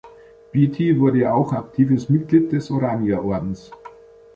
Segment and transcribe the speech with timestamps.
[0.51, 3.69] Beattie wurde auch aktives Mitglied des Oranier-Ordens.